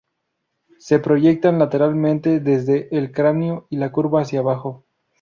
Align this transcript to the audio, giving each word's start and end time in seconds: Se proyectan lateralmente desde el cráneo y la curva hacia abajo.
Se 0.79 0.97
proyectan 0.97 1.59
lateralmente 1.59 2.39
desde 2.39 2.87
el 2.97 3.11
cráneo 3.11 3.67
y 3.69 3.77
la 3.77 3.91
curva 3.91 4.21
hacia 4.23 4.39
abajo. 4.39 4.83